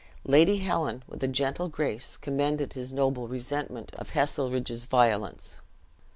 Lady 0.25 0.57
Helen, 0.57 1.03
with 1.07 1.23
a 1.23 1.27
gentle 1.27 1.69
grace, 1.69 2.17
commended 2.17 2.73
his 2.73 2.91
noble 2.91 3.27
resentment 3.27 3.93
of 3.93 4.13
Heselrigge's 4.13 4.87
violence. 4.87 5.59